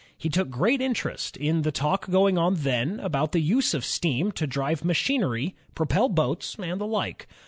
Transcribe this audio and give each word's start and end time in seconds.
He 0.17 0.29
took 0.29 0.49
great 0.49 0.81
interest 0.81 1.37
in 1.37 1.61
the 1.61 1.71
talk 1.71 2.09
going 2.09 2.35
on 2.35 2.55
then 2.55 2.99
about 3.01 3.33
the 3.33 3.39
use 3.39 3.75
of 3.75 3.85
steam 3.85 4.31
to 4.31 4.47
drive 4.47 4.83
machinery, 4.83 5.53
propel 5.75 6.09
boats, 6.09 6.55
and 6.59 6.81
the 6.81 6.87
like. 6.87 7.27